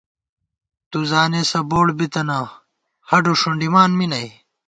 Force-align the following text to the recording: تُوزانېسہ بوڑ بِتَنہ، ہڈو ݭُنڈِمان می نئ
تُوزانېسہ 0.89 1.59
بوڑ 1.69 1.87
بِتَنہ، 1.97 2.39
ہڈو 3.09 3.33
ݭُنڈِمان 3.39 3.91
می 3.97 4.05
نئ 4.11 4.27